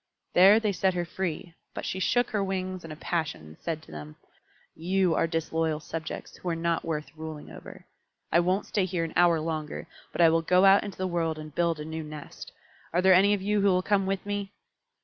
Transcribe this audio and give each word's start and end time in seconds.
There 0.33 0.59
they 0.59 0.71
set 0.71 0.95
her 0.95 1.05
free, 1.05 1.53
but 1.75 1.85
she 1.85 1.99
shook 1.99 2.31
her 2.31 2.43
wings 2.43 2.83
in 2.83 2.91
a 2.91 2.95
passion 2.95 3.41
and 3.45 3.57
said 3.59 3.83
to 3.83 3.91
them, 3.91 4.15
"You 4.73 5.13
are 5.13 5.27
disloyal 5.27 5.79
subjects, 5.79 6.37
who 6.37 6.49
are 6.49 6.55
not 6.55 6.83
worth 6.83 7.15
ruling 7.15 7.51
over. 7.51 7.85
I 8.31 8.39
won't 8.39 8.65
stay 8.65 8.85
here 8.85 9.03
an 9.03 9.13
hour 9.15 9.39
longer, 9.39 9.85
but 10.11 10.19
I 10.21 10.29
will 10.29 10.41
go 10.41 10.65
out 10.65 10.83
into 10.83 10.97
the 10.97 11.05
world 11.05 11.37
and 11.37 11.53
build 11.53 11.79
a 11.79 11.85
new 11.85 12.01
nest. 12.03 12.51
Are 12.91 12.99
there 13.03 13.13
any 13.13 13.35
of 13.35 13.43
you 13.43 13.61
who 13.61 13.67
will 13.67 13.83
come 13.83 14.07
with 14.07 14.25
me?" 14.25 14.51